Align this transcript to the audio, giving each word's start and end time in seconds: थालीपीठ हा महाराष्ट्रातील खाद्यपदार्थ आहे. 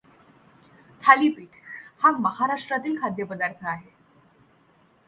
थालीपीठ 1.01 1.49
हा 2.03 2.11
महाराष्ट्रातील 2.11 2.97
खाद्यपदार्थ 3.01 3.65
आहे. 3.65 3.89